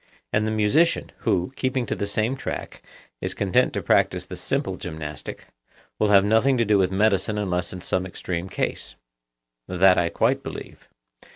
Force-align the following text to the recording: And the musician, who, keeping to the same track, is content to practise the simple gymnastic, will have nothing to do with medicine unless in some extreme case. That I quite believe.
And 0.33 0.47
the 0.47 0.51
musician, 0.51 1.11
who, 1.19 1.53
keeping 1.55 1.85
to 1.85 1.93
the 1.93 2.07
same 2.07 2.35
track, 2.35 2.81
is 3.21 3.35
content 3.35 3.71
to 3.73 3.83
practise 3.83 4.25
the 4.25 4.35
simple 4.35 4.75
gymnastic, 4.75 5.45
will 5.99 6.07
have 6.07 6.25
nothing 6.25 6.57
to 6.57 6.65
do 6.65 6.79
with 6.79 6.89
medicine 6.91 7.37
unless 7.37 7.71
in 7.71 7.81
some 7.81 8.07
extreme 8.07 8.49
case. 8.49 8.95
That 9.67 9.99
I 9.99 10.09
quite 10.09 10.41
believe. 10.41 10.89